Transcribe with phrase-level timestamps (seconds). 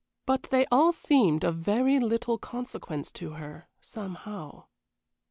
[0.25, 4.63] But they all seemed of very little consequence to her, somehow.